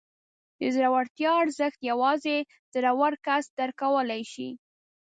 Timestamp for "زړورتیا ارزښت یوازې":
0.75-2.37